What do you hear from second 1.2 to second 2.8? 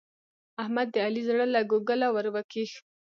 زړه له کوګله ور وکېښ.